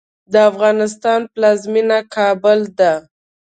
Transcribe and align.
د 0.31 0.33
افغانستان 0.49 1.21
پلازمېنه 1.33 1.99
کابل 2.15 2.59
ده. 2.79 2.93